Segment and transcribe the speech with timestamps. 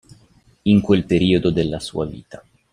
[0.63, 2.43] In quel periodo della sua vita.